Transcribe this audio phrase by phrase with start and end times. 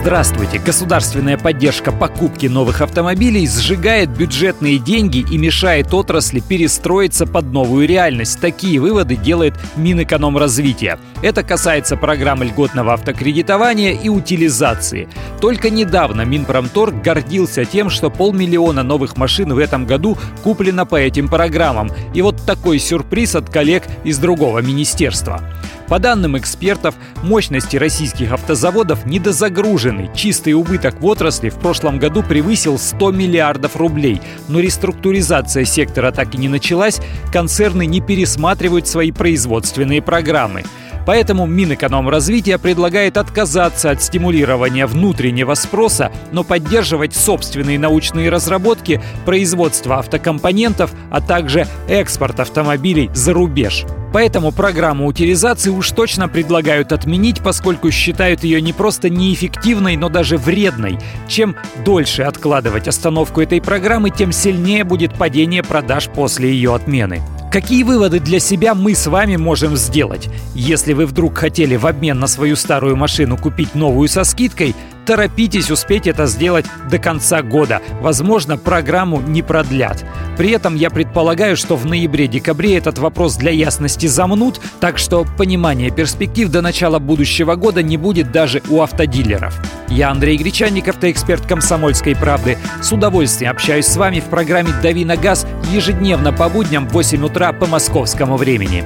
[0.00, 0.58] Здравствуйте!
[0.58, 8.40] Государственная поддержка покупки новых автомобилей сжигает бюджетные деньги и мешает отрасли перестроиться под новую реальность.
[8.40, 10.98] Такие выводы делает Минэкономразвития.
[11.20, 15.06] Это касается программы льготного автокредитования и утилизации.
[15.38, 21.28] Только недавно Минпромторг гордился тем, что полмиллиона новых машин в этом году куплено по этим
[21.28, 21.90] программам.
[22.14, 25.42] И вот такой сюрприз от коллег из другого министерства.
[25.90, 26.94] По данным экспертов,
[27.24, 30.08] мощности российских автозаводов недозагружены.
[30.14, 34.22] Чистый убыток в отрасли в прошлом году превысил 100 миллиардов рублей.
[34.46, 37.00] Но реструктуризация сектора так и не началась,
[37.32, 40.62] концерны не пересматривают свои производственные программы.
[41.06, 50.92] Поэтому Минэкономразвития предлагает отказаться от стимулирования внутреннего спроса, но поддерживать собственные научные разработки, производство автокомпонентов,
[51.10, 53.84] а также экспорт автомобилей за рубеж.
[54.12, 60.36] Поэтому программу утилизации уж точно предлагают отменить, поскольку считают ее не просто неэффективной, но даже
[60.36, 60.98] вредной.
[61.28, 61.54] Чем
[61.84, 67.22] дольше откладывать остановку этой программы, тем сильнее будет падение продаж после ее отмены.
[67.50, 70.28] Какие выводы для себя мы с вами можем сделать?
[70.54, 74.76] Если вы вдруг хотели в обмен на свою старую машину купить новую со скидкой,
[75.10, 77.82] торопитесь успеть это сделать до конца года.
[78.00, 80.04] Возможно, программу не продлят.
[80.36, 85.90] При этом я предполагаю, что в ноябре-декабре этот вопрос для ясности замнут, так что понимание
[85.90, 89.60] перспектив до начала будущего года не будет даже у автодилеров.
[89.88, 92.56] Я Андрей Гречанник, автоэксперт «Комсомольской правды».
[92.80, 97.24] С удовольствием общаюсь с вами в программе «Дави на газ» ежедневно по будням в 8
[97.24, 98.84] утра по московскому времени.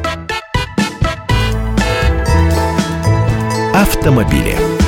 [3.74, 4.83] Автомобили.